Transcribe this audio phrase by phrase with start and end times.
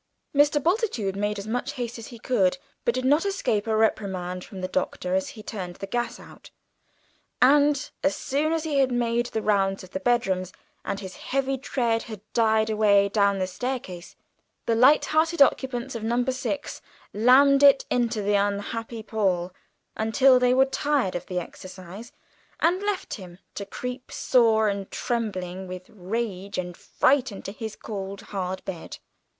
[0.35, 0.57] Mr.
[0.59, 4.61] Bultitude made as much haste as he could, but did not escape a reprimand from
[4.61, 6.49] the Doctor as he turned the gas out;
[7.39, 10.53] and as soon as he had made the round of the bedrooms
[10.83, 14.15] and his heavy tread had died away down the staircase,
[14.65, 16.25] the light hearted occupants of No.
[16.25, 16.81] 6
[17.13, 19.53] "lammed" it into the unhappy Paul
[19.95, 22.11] until they were tired of the exercise
[22.59, 28.21] and left him to creep sore and trembling with rage and fright into his cold
[28.21, 28.97] hard bed.